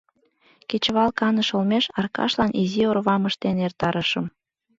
[0.69, 4.25] Кечывал каныш олмеш Аркашлан изи орвам ыштен эртарышым.